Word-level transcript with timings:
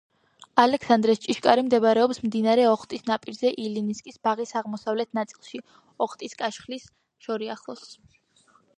ალექსანდრეს 0.61 1.19
ჭიშკარი 1.25 1.65
მდებარეობს 1.67 2.21
მდინარე 2.23 2.63
ოხტის 2.71 3.05
ნაპირზე 3.11 3.53
ილინსკის 3.67 4.19
ბაღის 4.27 4.55
აღმოსავლეთ 4.63 5.13
ნაწილში, 5.21 5.63
ოხტის 6.07 6.37
კაშხლის 6.43 6.93
შორიახლოს. 7.29 7.89